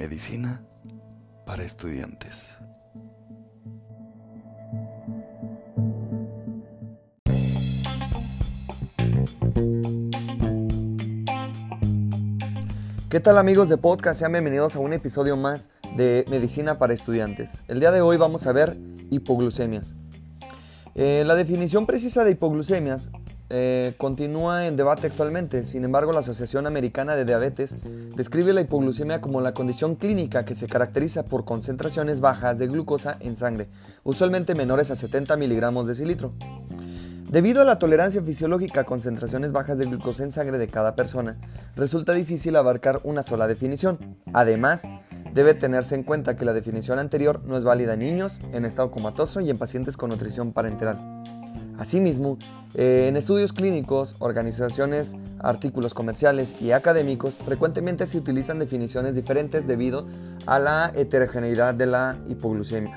[0.00, 0.64] Medicina
[1.44, 2.56] para estudiantes.
[13.10, 14.20] ¿Qué tal amigos de podcast?
[14.20, 17.62] Sean bienvenidos a un episodio más de Medicina para Estudiantes.
[17.68, 18.78] El día de hoy vamos a ver
[19.10, 19.92] hipoglucemias.
[20.94, 23.10] Eh, la definición precisa de hipoglucemias
[23.52, 27.76] eh, continúa en debate actualmente, sin embargo la Asociación Americana de Diabetes
[28.14, 33.16] describe la hipoglucemia como la condición clínica que se caracteriza por concentraciones bajas de glucosa
[33.18, 33.68] en sangre,
[34.04, 36.32] usualmente menores a 70 miligramos de cilitro.
[37.28, 41.36] Debido a la tolerancia fisiológica a concentraciones bajas de glucosa en sangre de cada persona,
[41.74, 44.16] resulta difícil abarcar una sola definición.
[44.32, 44.82] Además,
[45.34, 48.92] debe tenerse en cuenta que la definición anterior no es válida en niños, en estado
[48.92, 50.98] comatoso y en pacientes con nutrición parenteral.
[51.78, 52.36] Asimismo,
[52.74, 60.06] eh, en estudios clínicos, organizaciones, artículos comerciales y académicos, frecuentemente se utilizan definiciones diferentes debido
[60.46, 62.96] a la heterogeneidad de la hipoglucemia.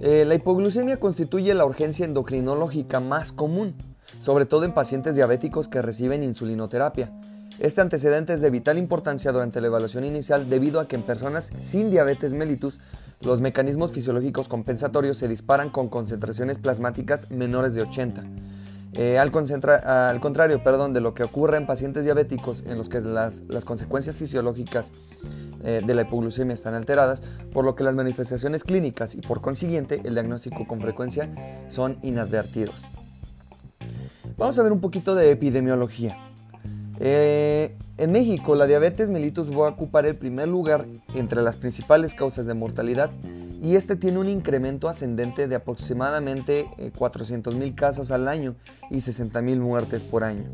[0.00, 3.74] Eh, la hipoglucemia constituye la urgencia endocrinológica más común,
[4.20, 7.10] sobre todo en pacientes diabéticos que reciben insulinoterapia.
[7.58, 11.52] Este antecedente es de vital importancia durante la evaluación inicial debido a que en personas
[11.58, 12.78] sin diabetes mellitus
[13.20, 18.24] los mecanismos fisiológicos compensatorios se disparan con concentraciones plasmáticas menores de 80.
[18.94, 19.30] Eh, al,
[19.84, 23.64] al, contrario perdón, de lo que ocurre en pacientes diabéticos en los que las, las
[23.64, 24.92] consecuencias fisiológicas
[25.62, 30.00] eh, de la hipoglucemia están alteradas, por lo que las manifestaciones clínicas y por consiguiente
[30.04, 32.86] el diagnóstico con frecuencia son inadvertidos.
[34.36, 36.27] Vamos a ver un poquito de epidemiología.
[37.00, 42.14] Eh, en México, la diabetes mellitus va a ocupar el primer lugar entre las principales
[42.14, 43.10] causas de mortalidad
[43.62, 48.56] y este tiene un incremento ascendente de aproximadamente 400.000 casos al año
[48.90, 50.44] y 60.000 muertes por año.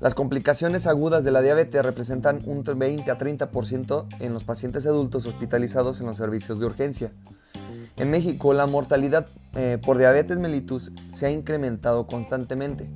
[0.00, 5.26] Las complicaciones agudas de la diabetes representan un 20 a 30% en los pacientes adultos
[5.26, 7.12] hospitalizados en los servicios de urgencia.
[7.96, 12.88] En México, la mortalidad eh, por diabetes mellitus se ha incrementado constantemente.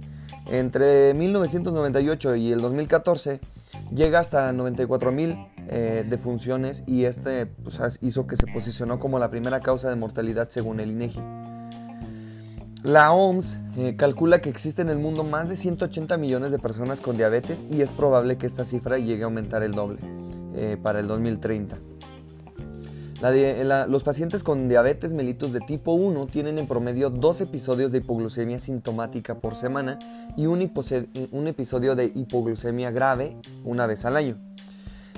[0.46, 3.40] Entre 1998 y el 2014
[3.94, 5.36] llega hasta 94 mil
[5.68, 10.48] eh, defunciones y este pues, hizo que se posicionó como la primera causa de mortalidad
[10.50, 11.20] según el INEGI.
[12.82, 17.00] La OMS eh, calcula que existe en el mundo más de 180 millones de personas
[17.00, 20.00] con diabetes y es probable que esta cifra llegue a aumentar el doble
[20.56, 21.78] eh, para el 2030.
[23.22, 28.58] Los pacientes con diabetes mellitus de tipo 1 tienen en promedio dos episodios de hipoglucemia
[28.58, 30.00] sintomática por semana
[30.36, 30.68] y un,
[31.30, 34.36] un episodio de hipoglucemia grave una vez al año.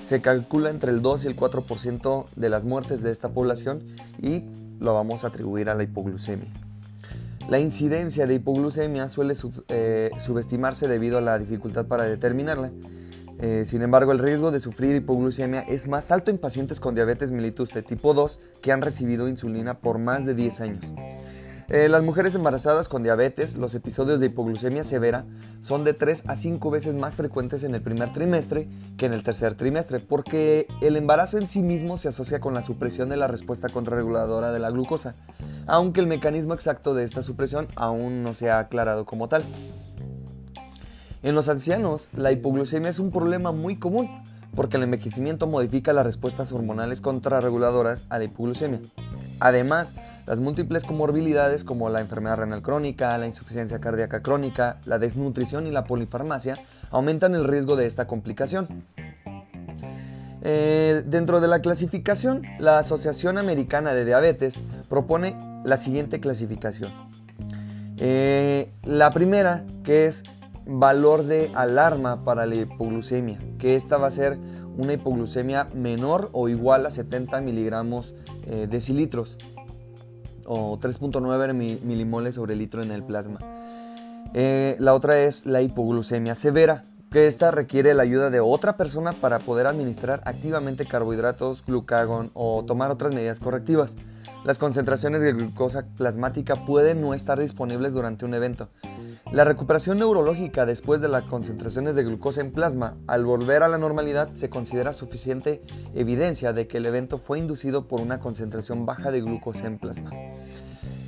[0.03, 3.83] Se calcula entre el 2 y el 4% de las muertes de esta población
[4.21, 4.43] y
[4.81, 6.51] lo vamos a atribuir a la hipoglucemia.
[7.49, 9.35] La incidencia de hipoglucemia suele
[9.69, 12.71] eh, subestimarse debido a la dificultad para determinarla.
[13.41, 17.31] Eh, sin embargo, el riesgo de sufrir hipoglucemia es más alto en pacientes con diabetes
[17.31, 20.85] mellitus de tipo 2 que han recibido insulina por más de 10 años.
[21.69, 25.25] Eh, las mujeres embarazadas con diabetes, los episodios de hipoglucemia severa
[25.61, 28.69] son de 3 a 5 veces más frecuentes en el primer trimestre
[28.99, 32.63] que en el tercer trimestre, porque el embarazo en sí mismo se asocia con la
[32.63, 35.15] supresión de la respuesta contrarreguladora de la glucosa,
[35.67, 39.43] aunque el mecanismo exacto de esta supresión aún no se ha aclarado como tal.
[41.25, 44.11] En los ancianos, la hipoglucemia es un problema muy común,
[44.55, 48.81] porque el envejecimiento modifica las respuestas hormonales contrarreguladoras a la hipoglucemia.
[49.41, 49.95] Además,
[50.27, 55.71] las múltiples comorbilidades como la enfermedad renal crónica, la insuficiencia cardíaca crónica, la desnutrición y
[55.71, 56.59] la polifarmacia
[56.91, 58.85] aumentan el riesgo de esta complicación.
[60.43, 66.93] Eh, dentro de la clasificación, la Asociación Americana de Diabetes propone la siguiente clasificación.
[67.97, 70.25] Eh, la primera, que es
[70.67, 74.39] valor de alarma para la hipoglucemia, que esta va a ser
[74.77, 78.15] una hipoglucemia menor o igual a 70 miligramos
[78.47, 79.39] eh, decilitros
[80.47, 83.41] o 3.9 milimoles sobre litro en el plasma.
[84.35, 89.13] Eh, la otra es la hipoglucemia severa, que esta requiere la ayuda de otra persona
[89.13, 93.97] para poder administrar activamente carbohidratos, glucagón o tomar otras medidas correctivas.
[94.45, 98.69] Las concentraciones de glucosa plasmática pueden no estar disponibles durante un evento.
[99.33, 103.79] La recuperación neurológica después de las concentraciones de glucosa en plasma al volver a la
[103.79, 105.63] normalidad se considera suficiente
[105.95, 110.11] evidencia de que el evento fue inducido por una concentración baja de glucosa en plasma.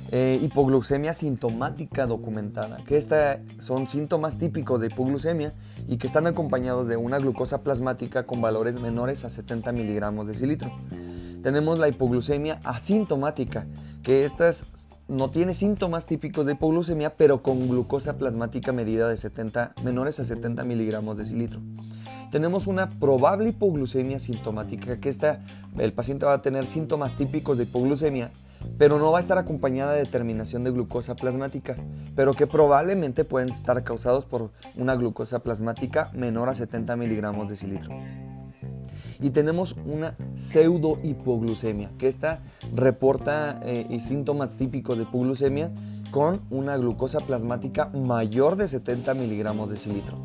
[0.09, 5.51] Eh, hipoglucemia sintomática documentada, que estas son síntomas típicos de hipoglucemia
[5.87, 10.33] y que están acompañados de una glucosa plasmática con valores menores a 70 miligramos de
[10.33, 10.71] cilitro.
[11.43, 13.67] Tenemos la hipoglucemia asintomática,
[14.01, 14.65] que estas
[15.07, 20.23] no tiene síntomas típicos de hipoglucemia, pero con glucosa plasmática medida de 70, menores a
[20.23, 21.61] 70 miligramos de cilitro.
[22.31, 25.39] tenemos una probable hipoglucemia sintomática, que esta,
[25.77, 28.31] el paciente va a tener síntomas típicos de hipoglucemia,
[28.77, 31.77] pero no va a estar acompañada de determinación de glucosa plasmática,
[32.15, 37.55] pero que probablemente pueden estar causados por una glucosa plasmática menor a 70 miligramos de
[37.55, 37.95] cilitro.
[39.19, 42.39] Y tenemos una pseudo hipoglucemia, que esta
[42.75, 45.71] reporta eh, síntomas típicos de hipoglucemia
[46.11, 50.17] con una glucosa plasmática mayor de 70 miligramos de cilitro.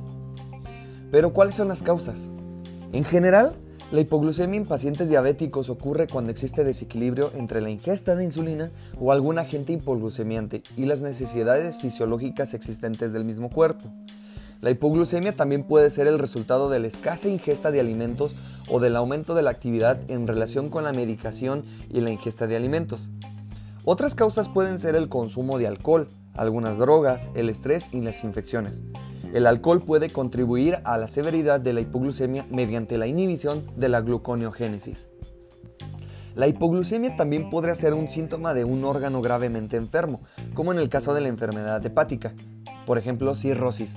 [1.10, 2.30] Pero ¿cuáles son las causas?
[2.92, 3.54] En general,
[3.92, 9.12] la hipoglucemia en pacientes diabéticos ocurre cuando existe desequilibrio entre la ingesta de insulina o
[9.12, 13.92] algún agente hipoglucemiante y las necesidades fisiológicas existentes del mismo cuerpo.
[14.62, 18.36] La hipoglucemia también puede ser el resultado de la escasa ingesta de alimentos
[18.68, 22.54] o del aumento de la actividad en relación con la medicación y la ingesta de
[22.54, 23.10] alimentos.
[23.84, 28.84] Otras causas pueden ser el consumo de alcohol, algunas drogas, el estrés y las infecciones.
[29.34, 34.00] El alcohol puede contribuir a la severidad de la hipoglucemia mediante la inhibición de la
[34.00, 35.08] gluconeogénesis.
[36.36, 40.20] La hipoglucemia también podría ser un síntoma de un órgano gravemente enfermo,
[40.54, 42.32] como en el caso de la enfermedad hepática,
[42.86, 43.96] por ejemplo cirrosis.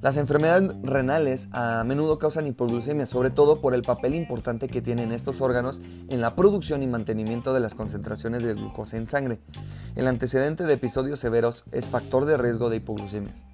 [0.00, 5.10] Las enfermedades renales a menudo causan hipoglucemia, sobre todo por el papel importante que tienen
[5.10, 9.40] estos órganos en la producción y mantenimiento de las concentraciones de glucosa en sangre.
[9.96, 13.44] El antecedente de episodios severos es factor de riesgo de hipoglucemias.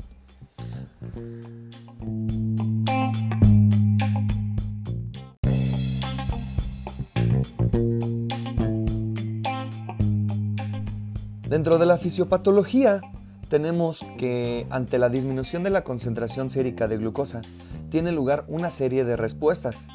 [11.48, 13.00] Dentro de la fisiopatología,
[13.48, 17.42] tenemos que ante la disminución de la concentración sérica de glucosa,
[17.90, 19.86] tiene lugar una serie de respuestas.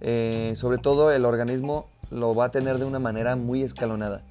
[0.00, 4.22] Eh, sobre todo el organismo lo va a tener de una manera muy escalonada.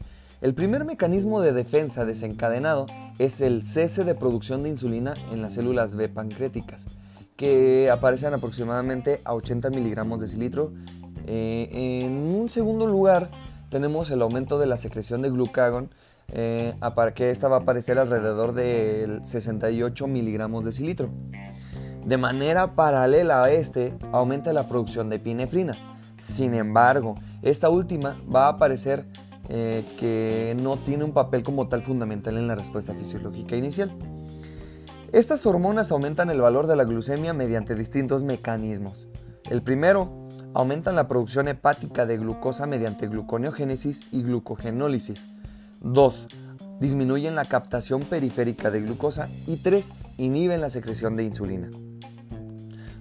[0.41, 2.85] El primer mecanismo de defensa desencadenado
[3.17, 6.87] es el cese de producción de insulina en las células B pancreáticas,
[7.35, 10.71] que aparecen aproximadamente a 80 miligramos de cilitro.
[11.27, 13.29] Eh, en un segundo lugar,
[13.69, 15.89] tenemos el aumento de la secreción de glucagón,
[16.31, 16.75] eh,
[17.15, 21.09] que esta va a aparecer alrededor de 68 miligramos de cilitro.
[22.05, 25.77] De manera paralela a este, aumenta la producción de epinefrina.
[26.17, 29.05] Sin embargo, esta última va a aparecer
[29.49, 33.91] eh, que no tiene un papel como tal fundamental en la respuesta fisiológica inicial.
[35.11, 39.07] Estas hormonas aumentan el valor de la glucemia mediante distintos mecanismos.
[39.49, 45.27] El primero, aumentan la producción hepática de glucosa mediante gluconeogénesis y glucogenólisis.
[45.81, 46.27] 2.
[46.79, 49.29] Disminuyen la captación periférica de glucosa.
[49.47, 49.89] Y 3.
[50.17, 51.69] Inhiben la secreción de insulina.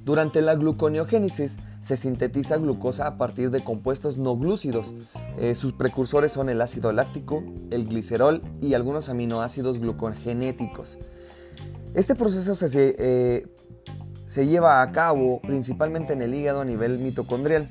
[0.04, 4.94] Durante la gluconeogénesis se sintetiza glucosa a partir de compuestos no glúcidos.
[5.38, 10.98] Eh, sus precursores son el ácido láctico, el glicerol y algunos aminoácidos glucogenéticos.
[11.94, 13.46] Este proceso eh,
[14.24, 17.70] se lleva a cabo principalmente en el hígado a nivel mitocondrial,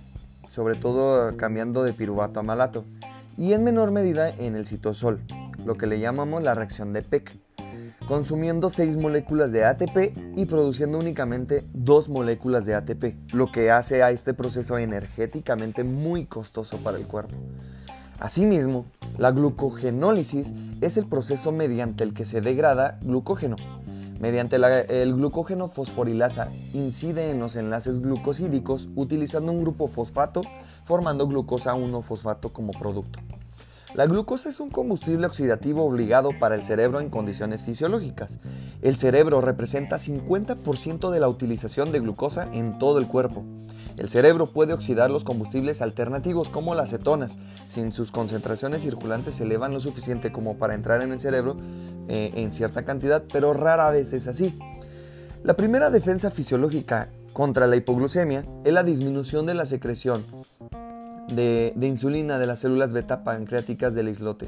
[0.49, 2.85] sobre todo cambiando de piruvato a malato,
[3.37, 5.21] y en menor medida en el citosol,
[5.65, 7.37] lo que le llamamos la reacción de Peck
[8.07, 14.01] consumiendo 6 moléculas de ATP y produciendo únicamente 2 moléculas de ATP, lo que hace
[14.01, 17.35] a este proceso energéticamente muy costoso para el cuerpo.
[18.19, 18.85] Asimismo,
[19.17, 23.57] la glucogenólisis es el proceso mediante el que se degrada glucógeno.
[24.19, 30.41] Mediante el glucógeno fosforilasa incide en los enlaces glucosídicos utilizando un grupo fosfato
[30.87, 33.19] formando glucosa 1-fosfato como producto.
[33.93, 38.39] La glucosa es un combustible oxidativo obligado para el cerebro en condiciones fisiológicas.
[38.81, 43.43] El cerebro representa 50% de la utilización de glucosa en todo el cuerpo.
[43.97, 49.45] El cerebro puede oxidar los combustibles alternativos como las cetonas, si sus concentraciones circulantes se
[49.45, 51.57] lo suficiente como para entrar en el cerebro
[52.07, 54.57] eh, en cierta cantidad, pero rara vez es así.
[55.43, 60.23] La primera defensa fisiológica contra la hipoglucemia es la disminución de la secreción
[61.27, 64.47] de, insulina de las células beta pancreáticas del islote.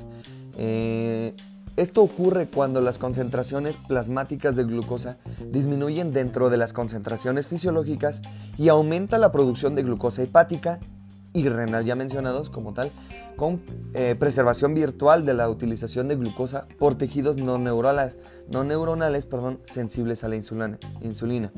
[0.58, 1.36] Eh,
[1.76, 5.18] esto ocurre cuando las concentraciones plasmáticas de glucosa
[5.50, 8.22] disminuyen dentro de las concentraciones fisiológicas
[8.58, 10.80] y aumenta la producción de glucosa hepática
[11.32, 12.92] y renal ya mencionados como tal,
[13.36, 13.62] con
[13.94, 18.18] eh, preservación virtual de la utilización de glucosa por tejidos no neuronales,
[18.52, 21.52] no neuronales perdón, sensibles a la insulina.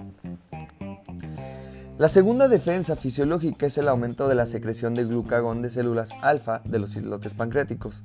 [2.01, 6.63] La segunda defensa fisiológica es el aumento de la secreción de glucagón de células alfa
[6.65, 8.03] de los islotes pancreáticos.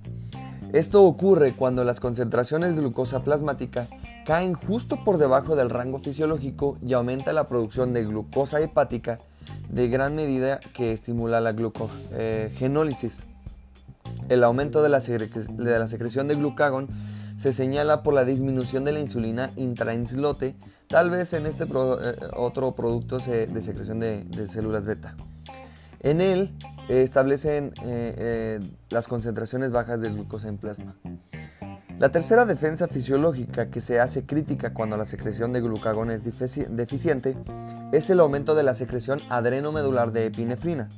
[0.74, 3.88] Esto ocurre cuando las concentraciones de glucosa plasmática
[4.26, 9.18] caen justo por debajo del rango fisiológico y aumenta la producción de glucosa hepática
[9.70, 13.24] de gran medida que estimula la glucogenólisis.
[14.28, 16.88] El aumento de la, de la secreción de glucagón
[17.36, 20.56] se señala por la disminución de la insulina intraislote,
[20.88, 25.16] tal vez en este eh, otro producto de secreción de, células beta.
[26.00, 26.54] En él
[26.88, 30.96] establecen eh, las concentraciones bajas de glucosa en plasma.
[31.98, 37.38] La tercera defensa fisiológica que se hace crítica cuando la secreción de glucagón es deficiente
[37.90, 40.90] es el aumento de la secreción adrenomedular de epinefrina.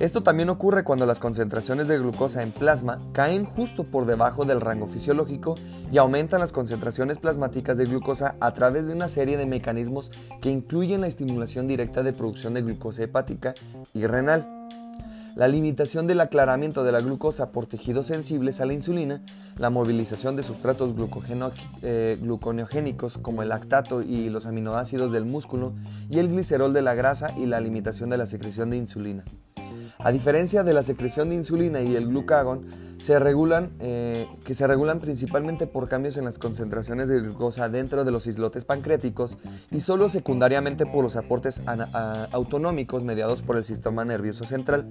[0.00, 4.60] Esto también ocurre cuando las concentraciones de glucosa en plasma caen justo por debajo del
[4.60, 5.54] rango fisiológico
[5.92, 10.10] y aumentan las concentraciones plasmáticas de glucosa a través de una serie de mecanismos
[10.40, 13.54] que incluyen la estimulación directa de producción de glucosa hepática
[13.92, 14.64] y renal
[15.34, 19.20] la limitación del aclaramiento de la glucosa por tejidos sensibles a la insulina,
[19.58, 20.94] la movilización de sustratos
[21.82, 25.72] eh, gluconeogénicos como el lactato y los aminoácidos del músculo
[26.08, 29.24] y el glicerol de la grasa y la limitación de la secreción de insulina.
[30.04, 32.66] A diferencia de la secreción de insulina y el glucagón,
[32.98, 38.04] se regulan, eh, que se regulan principalmente por cambios en las concentraciones de glucosa dentro
[38.04, 39.38] de los islotes pancreáticos
[39.70, 41.62] y solo secundariamente por los aportes
[42.32, 44.86] autonómicos mediados por el sistema nervioso central,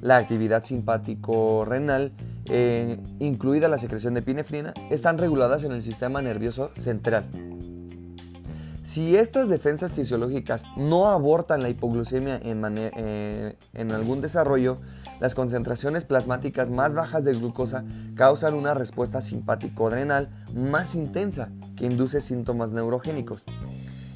[0.00, 2.12] la actividad simpático-renal,
[2.48, 7.24] eh, incluida la secreción de epinefrina, están reguladas en el sistema nervioso central.
[8.86, 14.76] Si estas defensas fisiológicas no abortan la hipoglucemia en, eh, en, algún desarrollo,
[15.18, 22.20] las concentraciones plasmáticas más bajas de glucosa causan una respuesta simpático-adrenal más intensa que induce
[22.20, 23.42] síntomas neurogénicos.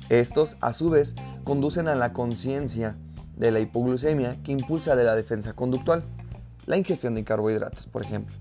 [0.09, 2.97] Estos, a su vez, conducen a la conciencia
[3.37, 6.05] de la hipoglucemia que impulsa de la defensa conductual,
[6.67, 8.37] la ingestión de carbohidratos, por ejemplo.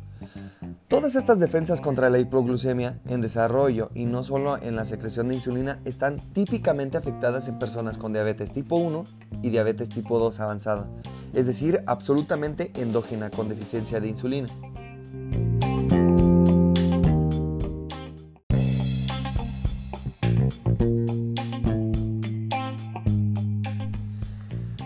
[0.87, 5.35] Todas estas defensas contra la hipoglucemia en desarrollo y no solo en la secreción de
[5.35, 9.03] insulina están típicamente afectadas en personas con diabetes tipo 1
[9.43, 10.87] y diabetes tipo 2 avanzada,
[11.33, 14.49] es decir, absolutamente endógena con deficiencia de insulina.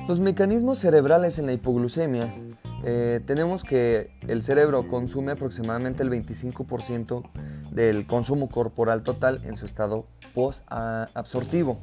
[0.05, 2.35] Los mecanismos cerebrales en la hipoglucemia
[2.83, 7.23] eh, tenemos que el cerebro consume aproximadamente el 25%
[7.71, 11.79] del consumo corporal total en su estado post-absortivo.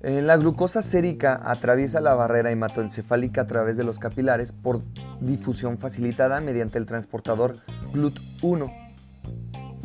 [0.00, 4.80] Eh, la glucosa sérica atraviesa la barrera hematoencefálica a través de los capilares por
[5.20, 7.56] difusión facilitada mediante el transportador
[7.92, 8.72] GLUT1.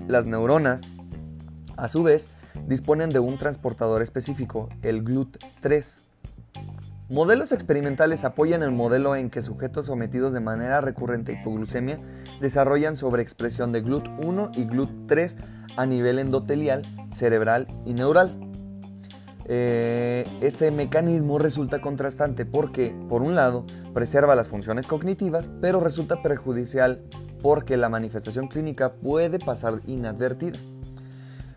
[0.08, 0.84] Las neuronas,
[1.78, 2.30] a su vez,
[2.68, 6.03] disponen de un transportador específico, el GLUT3.
[7.14, 12.00] Modelos experimentales apoyan el modelo en que sujetos sometidos de manera recurrente a hipoglucemia
[12.42, 15.38] desarrollan sobreexpresión de GLUT1 y GLUT3
[15.78, 18.36] a nivel endotelial, cerebral y neural.
[19.46, 26.24] Eh, este mecanismo resulta contrastante porque, por un lado, preserva las funciones cognitivas, pero resulta
[26.24, 27.04] perjudicial
[27.44, 30.58] porque la manifestación clínica puede pasar inadvertida.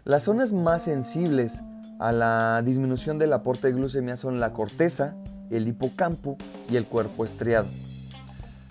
[0.05, 1.63] Las zonas más sensibles
[1.99, 5.17] a la disminución del aporte de glucemia son la corteza,
[5.51, 6.37] el hipocampo
[6.71, 7.69] y el cuerpo estriado.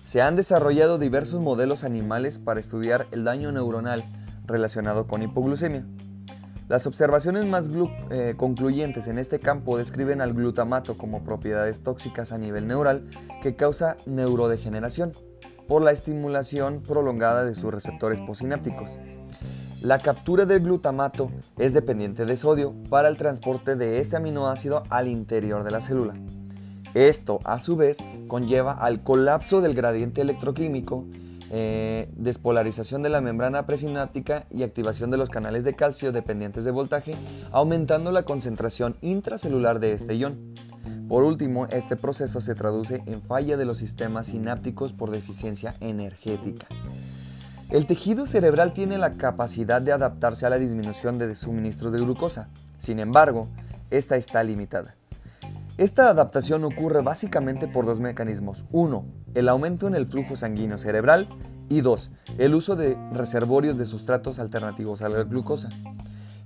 [0.04, 4.04] Se han desarrollado diversos modelos animales para estudiar el daño neuronal
[4.46, 5.84] relacionado con hipoglucemia.
[6.68, 7.70] Las observaciones más
[8.10, 13.08] eh, concluyentes en este campo describen al glutamato como propiedades tóxicas a nivel neural
[13.42, 15.12] que causa neurodegeneración
[15.68, 18.98] por la estimulación prolongada de sus receptores posinápticos.
[19.80, 25.06] La captura del glutamato es dependiente de sodio para el transporte de este aminoácido al
[25.06, 26.14] interior de la célula.
[26.96, 31.04] Esto, a su vez, conlleva al colapso del gradiente electroquímico,
[31.50, 36.70] eh, despolarización de la membrana presináptica y activación de los canales de calcio dependientes de
[36.70, 37.14] voltaje,
[37.52, 40.54] aumentando la concentración intracelular de este ion.
[41.06, 46.66] Por último, este proceso se traduce en falla de los sistemas sinápticos por deficiencia energética.
[47.68, 52.48] El tejido cerebral tiene la capacidad de adaptarse a la disminución de suministros de glucosa,
[52.78, 53.48] sin embargo,
[53.90, 54.96] esta está limitada.
[55.78, 58.64] Esta adaptación ocurre básicamente por dos mecanismos.
[58.72, 59.04] Uno,
[59.34, 61.28] el aumento en el flujo sanguíneo cerebral
[61.68, 65.68] y dos, el uso de reservorios de sustratos alternativos a la glucosa.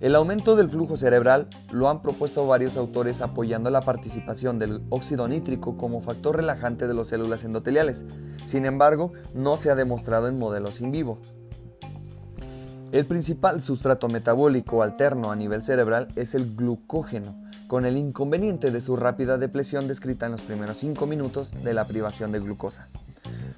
[0.00, 5.28] El aumento del flujo cerebral lo han propuesto varios autores apoyando la participación del óxido
[5.28, 8.06] nítrico como factor relajante de las células endoteliales.
[8.44, 11.20] Sin embargo, no se ha demostrado en modelos in vivo.
[12.90, 18.80] El principal sustrato metabólico alterno a nivel cerebral es el glucógeno, con el inconveniente de
[18.80, 22.88] su rápida depresión descrita en los primeros 5 minutos de la privación de glucosa.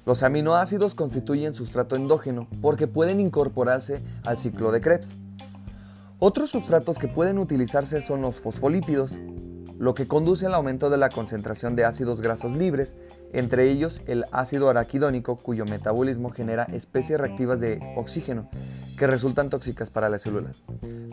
[0.05, 5.15] Los aminoácidos constituyen sustrato endógeno porque pueden incorporarse al ciclo de Krebs.
[6.19, 9.17] Otros sustratos que pueden utilizarse son los fosfolípidos,
[9.79, 12.95] lo que conduce al aumento de la concentración de ácidos grasos libres,
[13.33, 18.49] entre ellos el ácido araquidónico cuyo metabolismo genera especies reactivas de oxígeno,
[18.97, 20.51] que resultan tóxicas para la célula.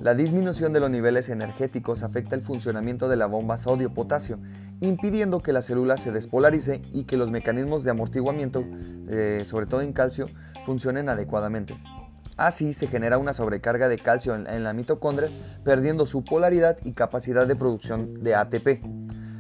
[0.01, 4.39] La disminución de los niveles energéticos afecta el funcionamiento de la bomba sodio-potasio,
[4.81, 8.65] impidiendo que la célula se despolarice y que los mecanismos de amortiguamiento,
[9.09, 10.27] eh, sobre todo en calcio,
[10.67, 11.75] funcionen adecuadamente.
[12.37, 15.29] Así se genera una sobrecarga de calcio en la mitocondria,
[15.65, 18.83] perdiendo su polaridad y capacidad de producción de ATP.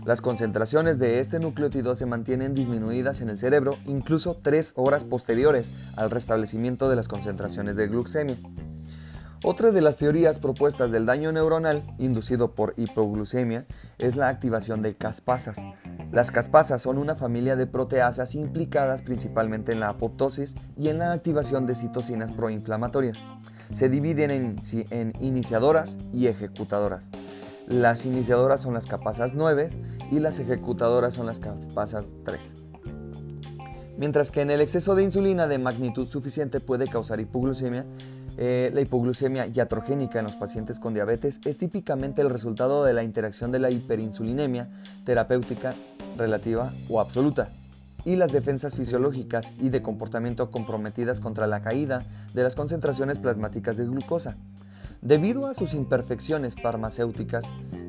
[0.04, 5.72] Las concentraciones de este nucleótido se mantienen disminuidas en el cerebro incluso tres horas posteriores
[5.96, 8.36] al restablecimiento de las concentraciones de glucemia.
[9.42, 13.64] Otra de las teorías propuestas del daño neuronal inducido por hipoglucemia
[13.98, 15.58] es la activación de caspasas.
[16.12, 21.12] Las caspasas son una familia de proteasas implicadas principalmente en la apoptosis y en la
[21.12, 23.24] activación de citocinas proinflamatorias.
[23.72, 27.10] Se dividen en, iniciadoras y ejecutadoras.
[27.70, 29.68] Las iniciadoras son las capasas 9
[30.10, 32.54] y las ejecutadoras son las capasas 3.
[33.96, 37.86] Mientras que en el exceso de insulina de magnitud suficiente puede causar hipoglucemia,
[38.38, 43.04] eh, la hipoglucemia iatrogénica en los pacientes con diabetes es típicamente el resultado de la
[43.04, 44.68] interacción de la hiperinsulinemia
[45.04, 45.76] terapéutica
[46.16, 47.50] relativa o absoluta
[48.04, 53.76] y las defensas fisiológicas y de comportamiento comprometidas contra la caída de las concentraciones plasmáticas
[53.76, 54.36] de glucosa.
[55.02, 57.46] Debido a sus imperfecciones farmacéuticas,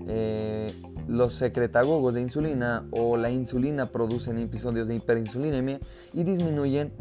[0.07, 0.73] eh,
[1.07, 5.79] los secretagogos de insulina o la insulina producen episodios de hiperinsulinemia
[6.13, 6.93] y disminuyen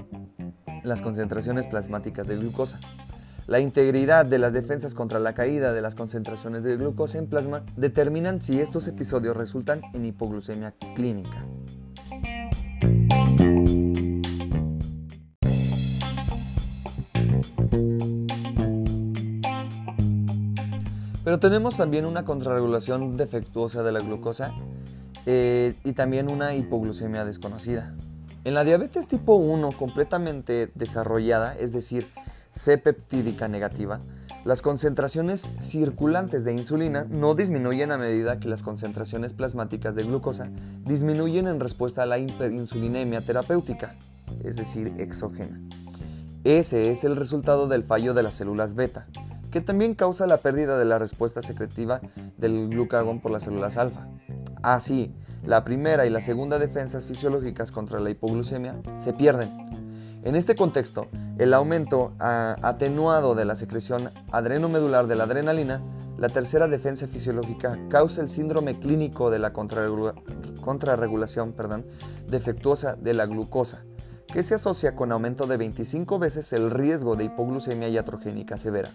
[0.82, 2.80] las concentraciones plasmáticas de glucosa.
[3.46, 7.64] La integridad de las defensas contra la caída de las concentraciones de glucosa en plasma
[7.76, 11.44] determinan si estos episodios resultan en hipoglucemia clínica.
[21.30, 24.52] Pero tenemos también una contrarregulación defectuosa de la glucosa
[25.26, 27.94] eh, y también una hipoglucemia desconocida.
[28.42, 32.08] En la diabetes tipo 1 completamente desarrollada, es decir,
[32.50, 34.00] C-peptídica negativa,
[34.44, 40.50] las concentraciones circulantes de insulina no disminuyen a medida que las concentraciones plasmáticas de glucosa
[40.84, 43.95] disminuyen en respuesta a la hiperinsulinemia terapéutica,
[44.43, 45.60] es decir, exógena.
[46.43, 49.06] Ese es el resultado del fallo de las células beta,
[49.50, 52.00] que también causa la pérdida de la respuesta secretiva
[52.39, 54.08] del glucagón por las células alfa.
[54.63, 59.71] Así, la primera y la segunda defensas fisiológicas contra la hipoglucemia se pierden.
[60.23, 61.08] En este contexto,
[61.39, 65.80] el aumento atenuado de la secreción adrenomedular de la adrenalina,
[66.19, 71.54] la tercera defensa fisiológica, causa el síndrome clínico de la contrarregulación
[72.28, 73.86] defectuosa de la glucosa,
[74.26, 78.91] que se asocia con aumento de 25 veces el riesgo de hipoglucemia iatrogénica severa.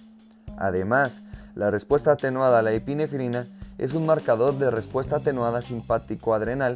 [0.58, 1.24] Además,
[1.56, 6.76] la respuesta atenuada a la epinefrina es un marcador de respuesta atenuada simpático-adrenal,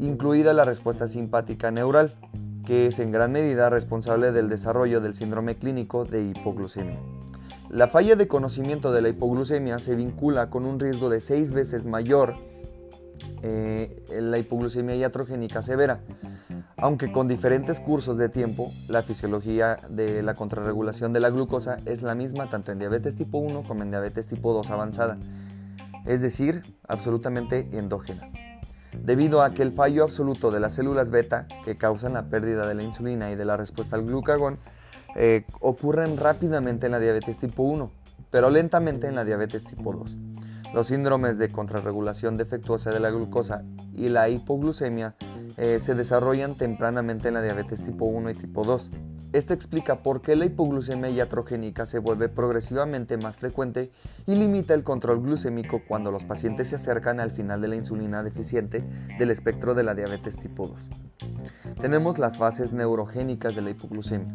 [0.00, 2.10] incluida la respuesta simpática neural,
[2.66, 6.98] que es en gran medida responsable del desarrollo del síndrome clínico de hipoglucemia.
[7.70, 11.84] La falla de conocimiento de la hipoglucemia se vincula con un riesgo de seis veces
[11.84, 12.34] mayor
[13.42, 16.00] eh, la hipoglucemia iatrogénica severa,
[16.76, 22.02] aunque con diferentes cursos de tiempo, la fisiología de la contrarregulación de la glucosa es
[22.02, 25.18] la misma tanto en diabetes tipo 1 como en diabetes tipo 2 avanzada,
[26.06, 28.30] es decir, absolutamente endógena.
[28.92, 32.74] Debido a que el fallo absoluto de las células beta, que causan la pérdida de
[32.74, 34.58] la insulina y de la respuesta al glucagón,
[35.14, 37.90] eh, ocurren rápidamente en la diabetes tipo 1,
[38.30, 40.16] pero lentamente en la diabetes tipo 2.
[40.74, 45.14] Los síndromes de contrarregulación defectuosa de la glucosa y la hipoglucemia
[45.56, 48.90] eh, se desarrollan tempranamente en la diabetes tipo 1 y tipo 2.
[49.32, 53.90] Esto explica por qué la hipoglucemia iatrogénica se vuelve progresivamente más frecuente
[54.26, 58.22] y limita el control glucémico cuando los pacientes se acercan al final de la insulina
[58.22, 58.84] deficiente
[59.18, 60.88] del espectro de la diabetes tipo 2.
[61.80, 64.32] Tenemos las fases neurogénicas de la hipoglucemia.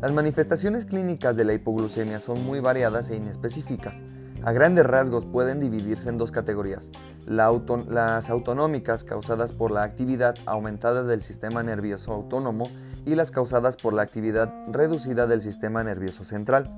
[0.00, 4.04] Las manifestaciones clínicas de la hipoglucemia son muy variadas e inespecíficas.
[4.44, 6.90] A grandes rasgos pueden dividirse en dos categorías,
[7.26, 12.70] las autonómicas causadas por la actividad aumentada del sistema nervioso autónomo
[13.04, 16.70] y las causadas por la actividad reducida del sistema nervioso central.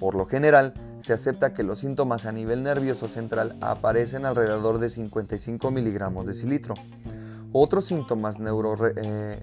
[0.00, 4.90] Por lo general, se acepta que los síntomas a nivel nervioso central aparecen alrededor de
[4.90, 6.74] 55 miligramos de cilitro.
[7.52, 9.42] Otros síntomas eh,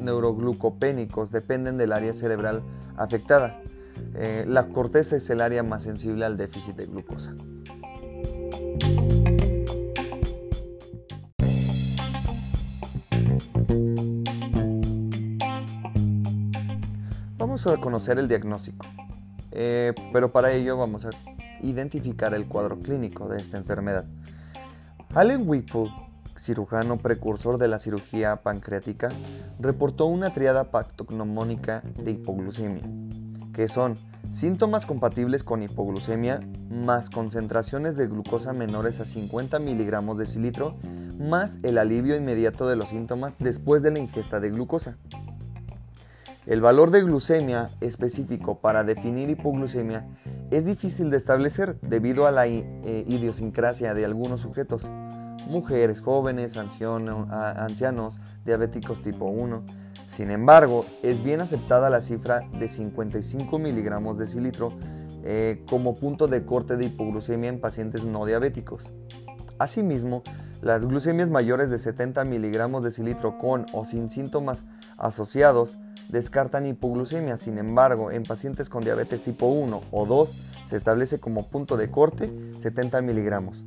[0.00, 2.62] neuroglucopénicos dependen del área cerebral
[2.96, 3.60] afectada.
[4.16, 7.34] Eh, la corteza es el área más sensible al déficit de glucosa.
[17.36, 18.86] Vamos a conocer el diagnóstico,
[19.50, 21.10] eh, pero para ello vamos a
[21.62, 24.06] identificar el cuadro clínico de esta enfermedad.
[25.14, 25.92] Allen Whipple,
[26.36, 29.10] cirujano precursor de la cirugía pancreática,
[29.58, 32.82] reportó una triada patognomónica de hipoglucemia
[33.54, 33.96] que son
[34.28, 36.40] síntomas compatibles con hipoglucemia
[36.70, 40.76] más concentraciones de glucosa menores a 50 miligramos de cilitro
[41.18, 44.96] más el alivio inmediato de los síntomas después de la ingesta de glucosa.
[46.46, 50.06] El valor de glucemia específico para definir hipoglucemia
[50.50, 54.86] es difícil de establecer debido a la eh, idiosincrasia de algunos sujetos,
[55.48, 59.64] mujeres, jóvenes, ancianos, diabéticos tipo 1.
[60.06, 64.72] Sin embargo, es bien aceptada la cifra de 55 miligramos de cilitro
[65.24, 68.92] eh, como punto de corte de hipoglucemia en pacientes no diabéticos.
[69.58, 70.22] Asimismo,
[70.60, 77.36] las glucemias mayores de 70 miligramos de cilitro con o sin síntomas asociados descartan hipoglucemia,
[77.36, 81.90] sin embargo, en pacientes con diabetes tipo 1 o 2 se establece como punto de
[81.90, 83.64] corte 70 miligramos.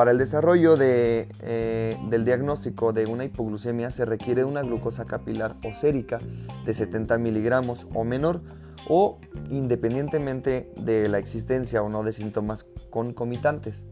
[0.00, 5.74] Para el desarrollo eh, del diagnóstico de una hipoglucemia se requiere una glucosa capilar o
[5.74, 6.18] sérica
[6.64, 8.40] de 70 miligramos o menor
[8.88, 9.18] o
[9.50, 13.84] independientemente de la existencia o no de síntomas concomitantes.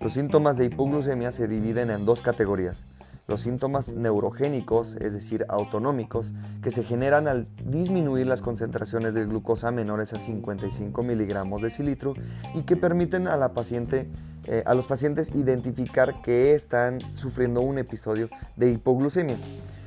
[0.00, 2.84] Los síntomas de hipoglucemia se dividen en dos categorías
[3.28, 9.70] los síntomas neurogénicos, es decir, autonómicos, que se generan al disminuir las concentraciones de glucosa
[9.70, 12.14] menores a 55 miligramos de cilitro
[12.54, 14.08] y que permiten a, la paciente,
[14.50, 19.36] eh, a los pacientes identificar que están sufriendo un episodio de hipoglucemia.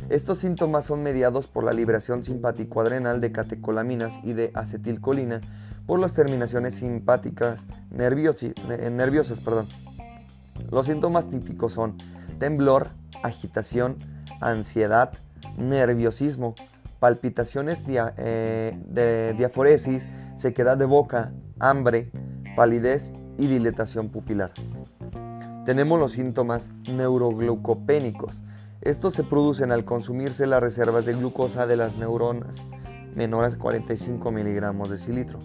[0.09, 5.41] Estos síntomas son mediados por la liberación simpático-adrenal de catecolaminas y de acetilcolina
[5.87, 9.39] por las terminaciones simpáticas nerviosas.
[9.39, 9.67] Perdón.
[10.69, 11.97] Los síntomas típicos son
[12.37, 12.89] temblor,
[13.23, 13.97] agitación,
[14.41, 15.11] ansiedad,
[15.57, 16.53] nerviosismo,
[16.99, 22.11] palpitaciones eh, de diaforesis, sequedad de boca, hambre,
[22.55, 24.51] palidez y dilatación pupilar.
[25.65, 28.43] Tenemos los síntomas neuroglucopénicos.
[28.81, 32.61] Estos se producen al consumirse las reservas de glucosa de las neuronas
[33.15, 35.39] menores a 45 miligramos de cilitro.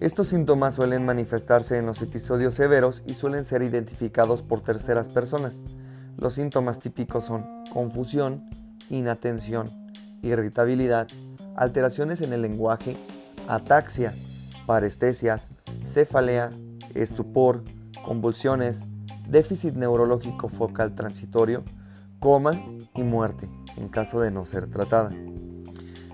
[0.00, 5.62] Estos síntomas suelen manifestarse en los episodios severos y suelen ser identificados por terceras personas.
[6.18, 8.48] Los síntomas típicos son confusión,
[8.90, 9.66] inatención,
[10.22, 11.08] irritabilidad,
[11.56, 12.96] alteraciones en el lenguaje,
[13.48, 14.14] ataxia,
[14.66, 15.48] parestesias,
[15.82, 16.50] cefalea,
[16.94, 17.64] estupor,
[18.04, 18.84] convulsiones,
[19.28, 21.62] déficit neurológico focal transitorio,
[22.18, 22.52] coma
[22.94, 25.12] y muerte en caso de no ser tratada.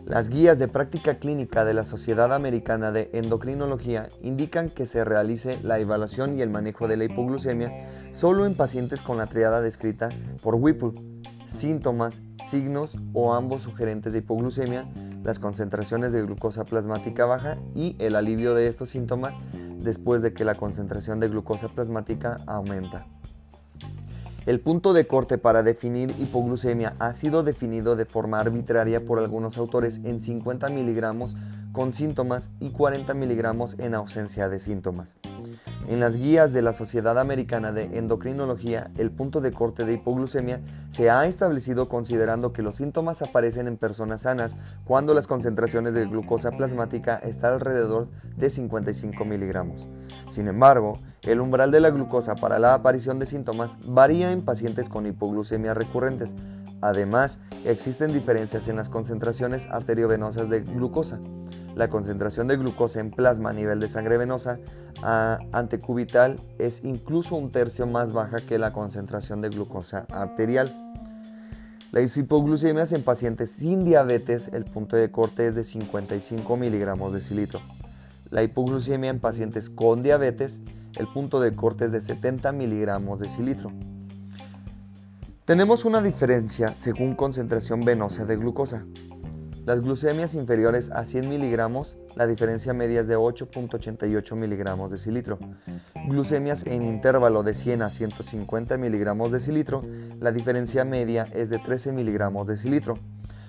[0.05, 5.59] Las guías de práctica clínica de la Sociedad Americana de Endocrinología indican que se realice
[5.63, 7.73] la evaluación y el manejo de la hipoglucemia
[8.11, 10.11] solo en pacientes con la triada descrita
[10.43, 10.93] por Whipple,
[11.47, 14.87] síntomas, signos o ambos sugerentes de hipoglucemia,
[15.23, 19.35] las concentraciones de glucosa plasmática baja y el alivio de estos síntomas
[19.85, 23.07] después de que la concentración de glucosa plasmática aumenta.
[24.47, 29.57] El punto de corte para definir hipoglucemia ha sido definido de forma arbitraria por algunos
[29.57, 31.35] autores en 50 miligramos
[31.73, 35.17] con síntomas y 40 miligramos en ausencia de síntomas.
[35.87, 40.61] En las guías de la Sociedad Americana de Endocrinología, el punto de corte de hipoglucemia
[40.89, 46.07] se ha establecido considerando que los síntomas aparecen en personas sanas cuando las concentraciones de
[46.07, 49.87] glucosa plasmática están alrededor de 55 miligramos.
[50.27, 54.89] Sin embargo, el umbral de la glucosa para la aparición de síntomas varía en pacientes
[54.89, 56.35] con hipoglucemia recurrentes.
[56.85, 61.19] Además, existen diferencias en las concentraciones arteriovenosas de glucosa.
[61.75, 64.59] La concentración de glucosa en plasma a nivel de sangre venosa
[65.01, 70.77] antecubital es incluso un tercio más baja que la concentración de glucosa arterial.
[71.91, 77.21] Las hipoglucemias en pacientes sin diabetes, el punto de corte es de 55 miligramos de
[77.21, 77.63] cilitro.
[78.29, 80.61] La hipoglucemia en pacientes con diabetes,
[80.99, 83.73] el punto de corte es de 70 miligramos de cilitro.
[85.45, 88.87] Tenemos una diferencia según concentración venosa de glucosa.
[89.67, 95.39] Las glucemias inferiores a 100 miligramos, la diferencia media es de 8.88 miligramos de cilitro.
[96.09, 99.85] Glucemias en intervalo de 100 a 150 miligramos de cilitro,
[100.19, 102.95] la diferencia media es de 13 miligramos de cilitro.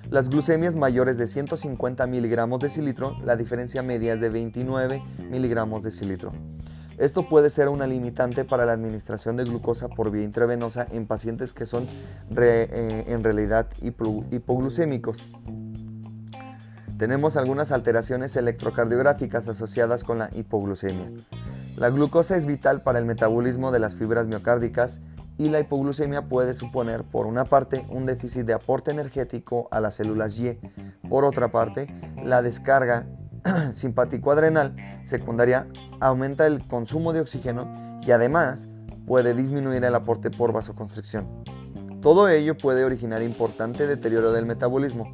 [0.10, 5.82] Las glucemias mayores de 150 miligramos de cilitro, la diferencia media es de 29 miligramos
[5.84, 6.34] de cilitro.
[6.98, 11.52] Esto puede ser una limitante para la administración de glucosa por vía intravenosa en pacientes
[11.52, 11.88] que son
[12.38, 15.26] eh, en realidad hipoglucémicos.
[16.98, 21.12] Tenemos algunas alteraciones electrocardiográficas asociadas con la hipoglucemia.
[21.76, 25.02] La glucosa es vital para el metabolismo de las fibras miocárdicas
[25.38, 29.96] y la hipoglucemia puede suponer, por una parte, un déficit de aporte energético a las
[29.96, 30.58] células Y,
[31.10, 33.06] por otra parte, la descarga
[33.74, 35.68] simpático-adrenal secundaria
[36.00, 37.72] aumenta el consumo de oxígeno
[38.06, 38.68] y además
[39.06, 41.28] puede disminuir el aporte por vasoconstricción.
[42.02, 45.14] Todo ello puede originar importante deterioro del metabolismo.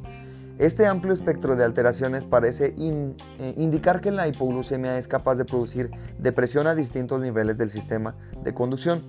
[0.58, 5.90] Este amplio espectro de alteraciones parece eh, indicar que la hipoglucemia es capaz de producir
[6.18, 9.02] depresión a distintos niveles del sistema de conducción,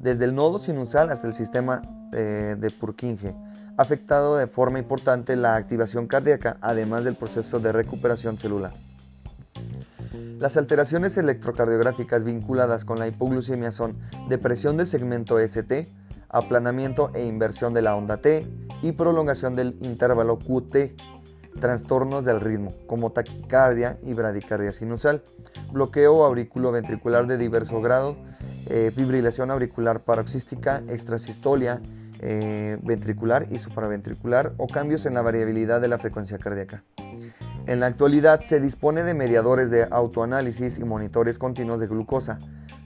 [0.00, 3.34] desde el nodo sinusal hasta el sistema eh, de Purkinje,
[3.78, 8.74] afectado de forma importante la activación cardíaca, además del proceso de recuperación celular.
[10.38, 13.96] Las alteraciones electrocardiográficas vinculadas con la hipoglucemia son
[14.28, 15.88] depresión del segmento ST,
[16.28, 18.46] aplanamiento e inversión de la onda T,
[18.82, 21.00] y prolongación del intervalo QT,
[21.60, 25.22] trastornos del ritmo, como taquicardia y bradicardia sinusal,
[25.72, 28.16] bloqueo auriculoventricular de diverso grado,
[28.66, 31.80] eh, fibrilación auricular paroxística, extrasistolia
[32.20, 36.84] eh, ventricular y supraventricular o cambios en la variabilidad de la frecuencia cardíaca.
[37.66, 42.38] En la actualidad se dispone de mediadores de autoanálisis y monitores continuos de glucosa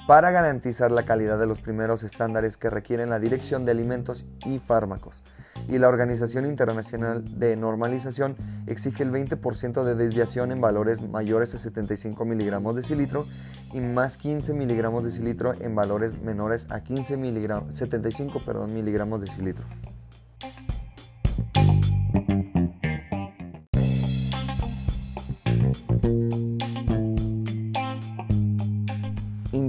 [0.06, 4.58] para garantizar la calidad de los primeros estándares que requieren la dirección de alimentos y
[4.58, 5.22] fármacos
[5.68, 8.36] y la Organización Internacional de Normalización
[8.66, 13.26] exige el 20% de desviación en valores mayores a 75 miligramos de cilitro
[13.72, 19.20] y más 15 miligramos de cilitro en valores menores a 15 miligramos, 75 perdón, miligramos
[19.20, 19.66] de cilitro.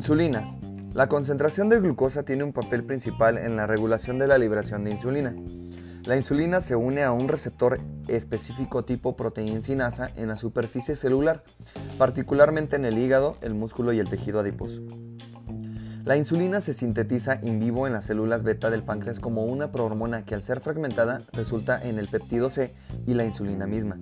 [0.04, 0.58] Insulinas.
[0.94, 4.92] La concentración de glucosa tiene un papel principal en la regulación de la liberación de
[4.92, 5.34] insulina.
[6.04, 11.46] La insulina se une a un receptor específico tipo proteincinasa en la superficie celular,
[11.98, 14.82] particularmente en el hígado, el músculo y el tejido adiposo.
[16.04, 20.26] La insulina se sintetiza in vivo en las células beta del páncreas como una prohormona
[20.26, 22.74] que al ser fragmentada resulta en el peptido C
[23.08, 24.00] y la insulina misma.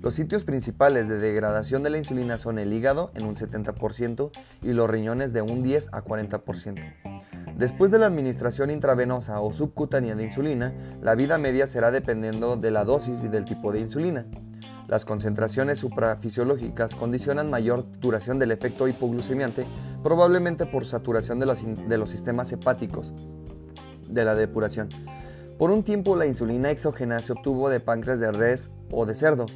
[0.00, 4.30] Los sitios principales de degradación de la insulina son el hígado en un 70%
[4.62, 6.80] y los riñones de un 10 a 40%.
[7.56, 12.70] Después de la administración intravenosa o subcutánea de insulina, la vida media será dependiendo de
[12.70, 14.26] la dosis y del tipo de insulina.
[14.86, 19.66] Las concentraciones suprafisiológicas condicionan mayor duración del efecto hipoglucemiante,
[20.02, 23.14] probablemente por saturación de los, de los sistemas hepáticos
[24.08, 24.88] de la depuración.
[25.58, 29.46] Por un tiempo la insulina exógena se obtuvo de páncreas de res o de cerdo,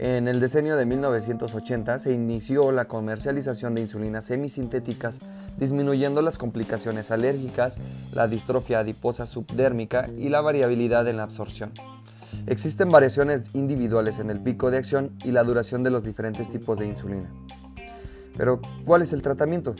[0.00, 5.18] en el decenio de 1980 se inició la comercialización de insulinas semisintéticas,
[5.58, 7.78] disminuyendo las complicaciones alérgicas,
[8.12, 11.72] la distrofia adiposa subdérmica y la variabilidad en la absorción.
[12.46, 16.78] Existen variaciones individuales en el pico de acción y la duración de los diferentes tipos
[16.78, 17.28] de insulina.
[18.36, 19.74] Pero, ¿cuál es el tratamiento?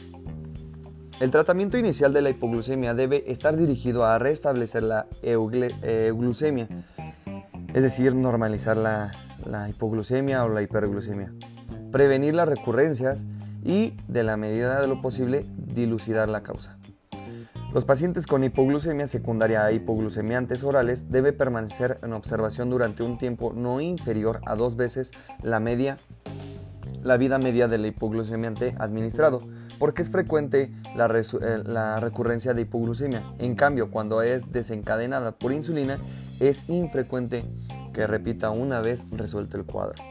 [1.21, 6.67] El tratamiento inicial de la hipoglucemia debe estar dirigido a restablecer la euglucemia,
[7.73, 9.11] es decir, normalizar la,
[9.45, 11.33] la hipoglucemia o la hiperglucemia,
[11.91, 13.25] prevenir las recurrencias
[13.63, 16.77] y, de la medida de lo posible, dilucidar la causa.
[17.73, 23.53] Los pacientes con hipoglucemia secundaria a hipoglucemiantes orales debe permanecer en observación durante un tiempo
[23.55, 25.11] no inferior a dos veces
[25.43, 25.97] la media
[27.03, 29.41] la vida media del hipoglucemiante administrado,
[29.77, 33.23] porque es frecuente la, eh, la, recurrencia de hipoglucemia.
[33.39, 35.99] En cambio, cuando es desencadenada por insulina,
[36.39, 37.45] es infrecuente
[37.93, 40.03] que repita una vez resuelto el cuadro.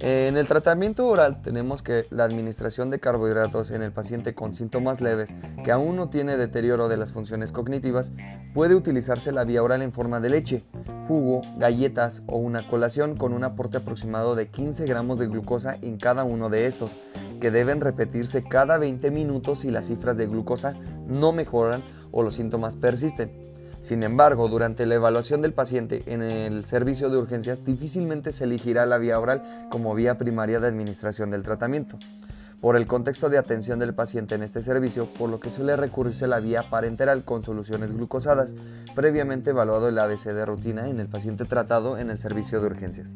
[0.00, 5.00] En el tratamiento oral tenemos que la administración de carbohidratos en el paciente con síntomas
[5.00, 8.12] leves que aún no tiene deterioro de las funciones cognitivas
[8.54, 10.62] puede utilizarse la vía oral en forma de leche,
[11.08, 15.96] jugo, galletas o una colación con un aporte aproximado de 15 gramos de glucosa en
[15.96, 16.96] cada uno de estos,
[17.40, 20.74] que deben repetirse cada 20 minutos si las cifras de glucosa
[21.08, 23.47] no mejoran o los síntomas persisten.
[23.80, 28.86] Sin embargo, durante la evaluación del paciente en el servicio de urgencias difícilmente se elegirá
[28.86, 31.96] la vía oral como vía primaria de administración del tratamiento.
[32.60, 36.26] Por el contexto de atención del paciente en este servicio, por lo que suele recurrirse
[36.26, 38.56] la vía parenteral con soluciones glucosadas,
[38.96, 43.14] previamente evaluado el ABC de rutina en el paciente tratado en el servicio de urgencias.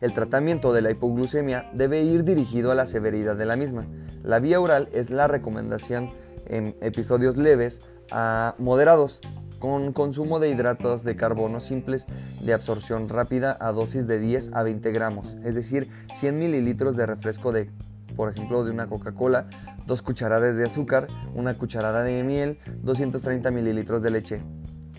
[0.00, 3.86] El tratamiento de la hipoglucemia debe ir dirigido a la severidad de la misma.
[4.22, 6.10] La vía oral es la recomendación
[6.46, 9.20] en episodios leves a moderados,
[9.58, 12.06] con consumo de hidratos de carbono simples
[12.40, 17.06] de absorción rápida a dosis de 10 a 20 gramos, es decir, 100 mililitros de
[17.06, 17.70] refresco de,
[18.16, 19.48] por ejemplo, de una Coca-Cola,
[19.86, 24.42] dos cucharadas de azúcar, una cucharada de miel, 230 mililitros de leche.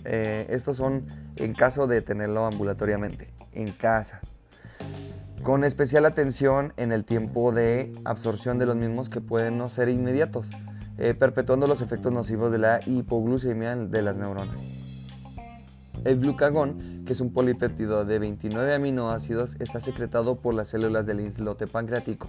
[0.06, 4.22] Eh, estos son en caso de tenerlo ambulatoriamente, en casa.
[5.44, 9.88] Con especial atención en el tiempo de absorción de los mismos que pueden no ser
[9.88, 10.50] inmediatos.
[11.02, 14.66] Eh, perpetuando los efectos nocivos de la hipoglucemia de las neuronas.
[16.04, 21.22] El glucagón, que es un polipéptido de 29 aminoácidos, está secretado por las células del
[21.22, 22.28] islote pancreático.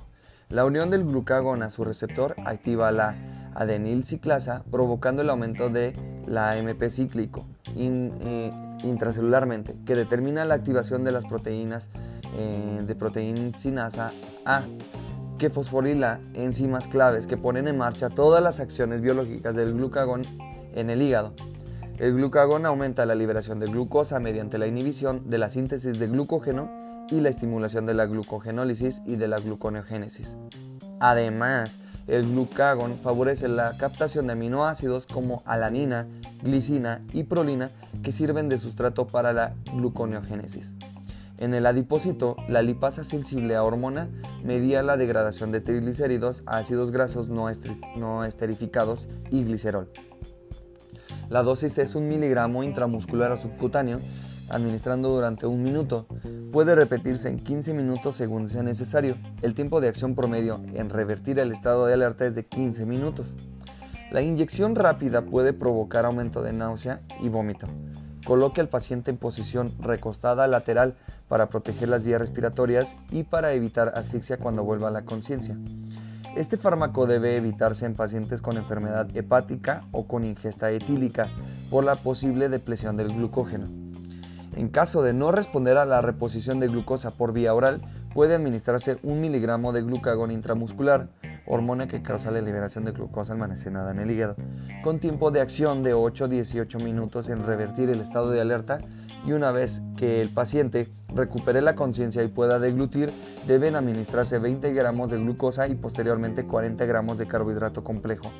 [0.48, 3.16] La unión del glucagón a su receptor activa la
[3.54, 5.92] adenilciclasa, provocando el aumento de
[6.26, 8.50] la AMP cíclico, eh,
[8.84, 11.90] intracelularmente que determina la activación de las proteínas
[12.36, 14.12] eh, de proteincinasa
[14.44, 14.62] A,
[15.40, 20.20] que fosforila enzimas claves que ponen en marcha todas las acciones biológicas del glucagón
[20.74, 21.32] en el hígado.
[21.98, 26.70] El glucagón aumenta la liberación de glucosa mediante la inhibición de la síntesis de glucógeno
[27.08, 30.36] y la estimulación de la glucogenólisis y de la gluconeogénesis.
[31.00, 36.06] Además, el glucagón favorece la captación de aminoácidos como alanina,
[36.42, 37.70] glicina y prolina
[38.02, 40.74] que sirven de sustrato para la gluconeogénesis.
[41.40, 44.10] En el adipósito, la lipasa sensible a hormona
[44.44, 47.46] media la degradación de triglicéridos ácidos grasos no,
[47.96, 49.88] no esterificados y glicerol.
[51.30, 54.00] La dosis es un miligramo intramuscular o subcutáneo
[54.50, 56.06] administrando durante un minuto.
[56.52, 59.16] Puede repetirse en 15 minutos según sea necesario.
[59.40, 63.34] El tiempo de acción promedio en revertir el estado de alerta es de 15 minutos.
[64.10, 67.66] La inyección rápida puede provocar aumento de náusea y vómito.
[68.30, 70.94] Coloque al paciente en posición recostada lateral
[71.26, 75.56] para proteger las vías respiratorias y para evitar asfixia cuando vuelva a la conciencia.
[76.36, 81.28] Este fármaco debe evitarse en pacientes con enfermedad hepática o con ingesta etílica
[81.70, 83.66] por la posible depresión del glucógeno.
[84.54, 87.82] En caso de no responder a la reposición de glucosa por vía oral,
[88.14, 91.08] puede administrarse un miligramo de glucagón intramuscular,
[91.46, 94.36] hormona que causa la liberación de glucosa almacenada en el hígado,
[94.82, 98.80] con tiempo de acción de 8-18 minutos en revertir el estado de alerta
[99.26, 103.12] y una vez que el paciente recupere la conciencia y pueda deglutir,
[103.46, 108.30] deben administrarse 20 gramos de glucosa y posteriormente 40 gramos de carbohidrato complejo.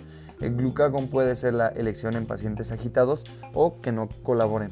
[0.41, 4.71] El glucagón puede ser la elección en pacientes agitados o que no colaboren.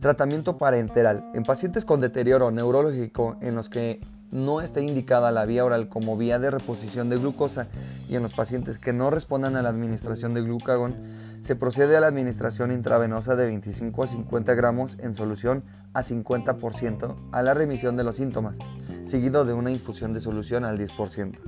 [0.00, 1.30] Tratamiento parenteral.
[1.32, 4.00] En pacientes con deterioro neurológico en los que
[4.32, 7.68] no esté indicada la vía oral como vía de reposición de glucosa
[8.08, 10.96] y en los pacientes que no respondan a la administración de glucagón,
[11.42, 17.16] se procede a la administración intravenosa de 25 a 50 gramos en solución a 50%
[17.30, 18.56] a la remisión de los síntomas,
[19.02, 21.38] seguido de una infusión de solución al 10%.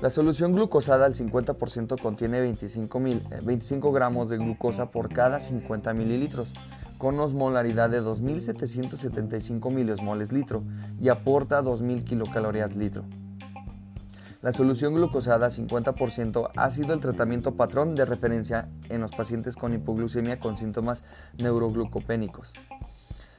[0.00, 3.00] La solución glucosada al 50% contiene 25,
[3.44, 6.52] 25 gramos de glucosa por cada 50 mililitros
[6.98, 10.64] con osmolaridad de 2.775 miliosmoles litro
[11.00, 13.04] y aporta 2.000 kilocalorías litro.
[14.42, 19.74] La solución glucosada 50% ha sido el tratamiento patrón de referencia en los pacientes con
[19.74, 21.02] hipoglucemia con síntomas
[21.38, 22.52] neuroglucopénicos.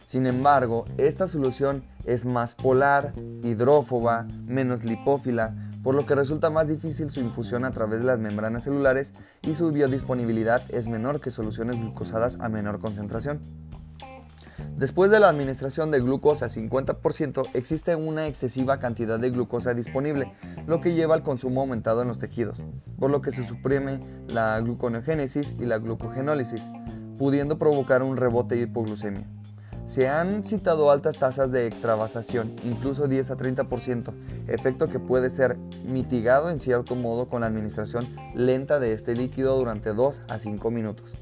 [0.09, 6.67] Sin embargo, esta solución es más polar, hidrófoba, menos lipófila, por lo que resulta más
[6.67, 11.29] difícil su infusión a través de las membranas celulares y su biodisponibilidad es menor que
[11.29, 13.39] soluciones glucosadas a menor concentración.
[14.77, 20.33] Después de la administración de glucosa 50%, existe una excesiva cantidad de glucosa disponible,
[20.65, 22.63] lo que lleva al consumo aumentado en los tejidos,
[22.97, 26.71] por lo que se suprime la gluconeogénesis y la glucogenólisis,
[27.19, 29.27] pudiendo provocar un rebote de hipoglucemia.
[29.89, 34.13] Se han citado altas tasas de extravasación, incluso 10 a 30%,
[34.47, 39.57] efecto que puede ser mitigado en cierto modo con la administración lenta de este líquido
[39.57, 41.13] durante 2 a 5 minutos.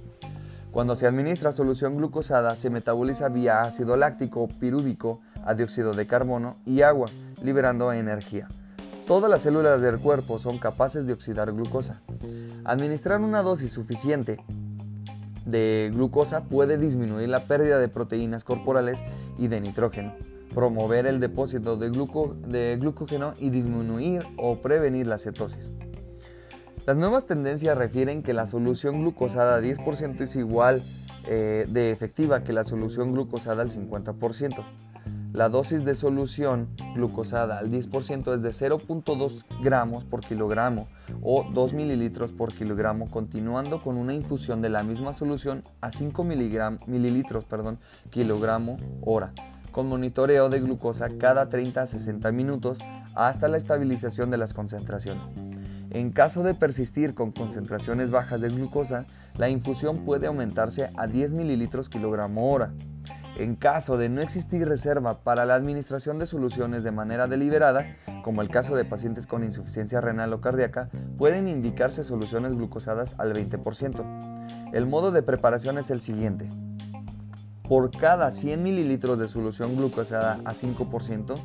[0.70, 6.58] Cuando se administra solución glucosada, se metaboliza vía ácido láctico, pirúvico, a dióxido de carbono
[6.66, 7.08] y agua,
[7.42, 8.50] liberando energía.
[9.06, 12.02] Todas las células del cuerpo son capaces de oxidar glucosa.
[12.66, 14.44] Administrar una dosis suficiente
[15.48, 19.04] de glucosa puede disminuir la pérdida de proteínas corporales
[19.38, 20.14] y de nitrógeno,
[20.54, 21.90] promover el depósito de,
[22.78, 25.74] glucógeno y disminuir o prevenir la cetosis.
[26.86, 30.84] Las nuevas tendencias refieren que la solución glucosada 10% es igual
[31.28, 34.64] eh, de efectiva que la solución glucosada al 50%.
[35.34, 40.88] La dosis de solución glucosada al 10% es de 0.2 gramos por kilogramo
[41.22, 46.24] o 2 mililitros por kilogramo, continuando con una infusión de la misma solución a 5
[46.24, 49.34] mililitros perdón, kilogramo hora,
[49.72, 52.80] con monitoreo de glucosa cada 30 a 60 minutos
[53.14, 55.24] hasta la estabilización de las concentraciones.
[55.92, 59.06] En caso de persistir con concentraciones bajas de glucosa,
[59.38, 62.74] la infusión puede aumentarse a 10 mililitros kilogramo hora.
[63.40, 68.42] En caso de no existir reserva para la administración de soluciones de manera deliberada, como
[68.42, 70.90] el caso de pacientes con insuficiencia renal o cardíaca,
[71.20, 74.72] pueden indicarse soluciones glucosadas al 20%.
[74.74, 76.50] El modo de preparación es el siguiente.
[77.70, 81.40] Por cada 100 mililitros de solución glucosada a 5%,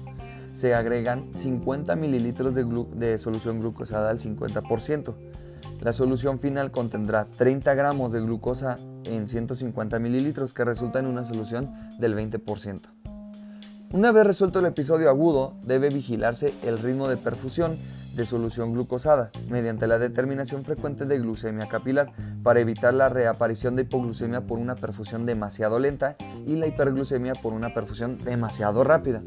[0.54, 2.64] se agregan 50 mililitros de,
[2.94, 5.14] de solución glucosada al 50%.
[5.82, 11.24] La solución final contendrá 30 gramos de glucosa en 150 mililitros que resulta en una
[11.24, 12.82] solución del 20%.
[13.90, 17.76] Una vez resuelto el episodio agudo, debe vigilarse el ritmo de perfusión
[18.14, 22.12] de solución glucosada mediante la determinación frecuente de glucemia capilar
[22.44, 26.14] para evitar la reaparición de hipoglucemia por una perfusión demasiado lenta
[26.46, 29.24] y la hiperglucemia por una perfusión demasiado rápida.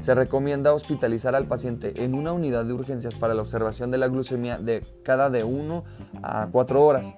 [0.00, 4.08] Se recomienda hospitalizar al paciente en una unidad de urgencias para la observación de la
[4.08, 5.84] glucemia de cada de 1
[6.22, 7.16] a 4 horas.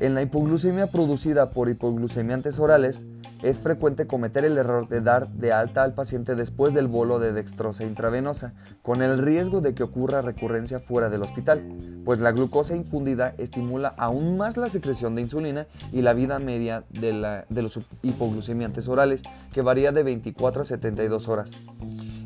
[0.00, 3.06] En la hipoglucemia producida por hipoglucemiantes orales,
[3.42, 7.32] es frecuente cometer el error de dar de alta al paciente después del bolo de
[7.32, 11.62] dextrosa intravenosa, con el riesgo de que ocurra recurrencia fuera del hospital,
[12.04, 16.84] pues la glucosa infundida estimula aún más la secreción de insulina y la vida media
[16.90, 21.52] de, de los hipoglucemiantes orales, que varía de 24 a 72 horas.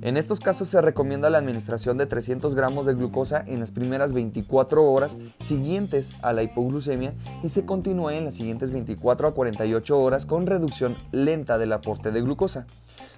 [0.04, 4.12] En estos casos se recomienda la administración de 300 gramos de glucosa en las primeras
[4.12, 9.98] 24 horas siguientes a la hipoglucemia y se continúa en las siguientes 24 a 48
[9.98, 12.66] horas con reducción lenta del aporte de glucosa.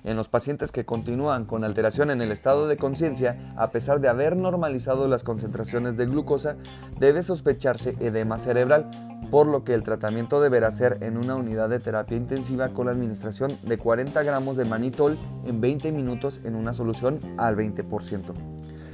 [0.04, 4.08] En los pacientes que continúan con alteración en el estado de conciencia, a pesar de
[4.08, 6.56] haber normalizado las concentraciones de glucosa,
[6.98, 8.88] debe sospecharse edema cerebral,
[9.30, 12.92] por lo que el tratamiento deberá ser en una unidad de terapia intensiva con la
[12.92, 18.32] administración de 40 gramos de manitol en 20 minutos en una solución al 20%.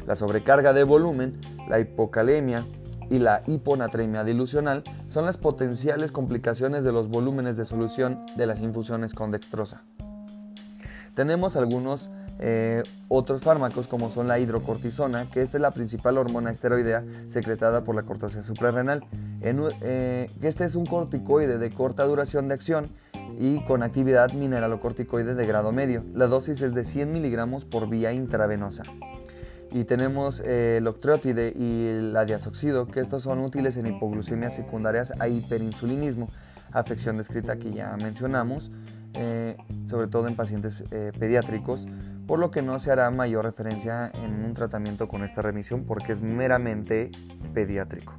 [0.06, 2.66] La sobrecarga de volumen, la hipocalemia
[3.10, 8.60] y la hiponatremia dilucional son las potenciales complicaciones de los volúmenes de solución de las
[8.60, 9.84] infusiones con dextrosa.
[11.14, 16.50] Tenemos algunos eh, otros fármacos como son la hidrocortisona, que esta es la principal hormona
[16.50, 19.04] esteroidea secretada por la corteza suprarrenal.
[19.42, 22.88] Eh, este es un corticoide de corta duración de acción
[23.38, 26.04] y con actividad mineralocorticoide de grado medio.
[26.14, 28.82] La dosis es de 100 miligramos por vía intravenosa.
[29.70, 35.14] Y tenemos eh, el octreotide y la diazoxido, que estos son útiles en hipoglucemias secundarias
[35.18, 36.28] a hiperinsulinismo,
[36.72, 38.70] afección descrita que ya mencionamos,
[39.86, 40.84] sobre todo en pacientes
[41.18, 41.86] pediátricos
[42.26, 46.12] por lo que no se hará mayor referencia en un tratamiento con esta remisión porque
[46.12, 47.10] es meramente
[47.52, 48.14] pediátrico.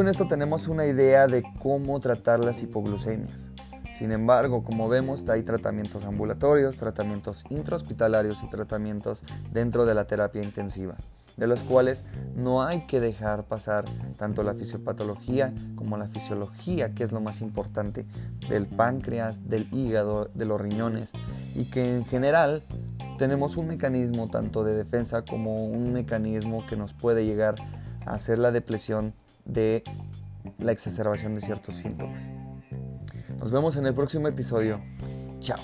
[0.00, 3.50] Con esto tenemos una idea de cómo tratar las hipoglucemias.
[3.92, 9.22] Sin embargo, como vemos, hay tratamientos ambulatorios, tratamientos intrahospitalarios y tratamientos
[9.52, 10.94] dentro de la terapia intensiva,
[11.36, 13.84] de los cuales no hay que dejar pasar
[14.16, 18.06] tanto la fisiopatología como la fisiología, que es lo más importante,
[18.48, 21.12] del páncreas, del hígado, de los riñones,
[21.54, 22.62] y que en general
[23.18, 27.56] tenemos un mecanismo tanto de defensa como un mecanismo que nos puede llegar
[28.06, 29.12] a hacer la depresión
[29.44, 29.82] de
[30.58, 32.30] la exacerbación de ciertos síntomas.
[33.38, 34.80] Nos vemos en el próximo episodio.
[35.40, 35.58] Chao.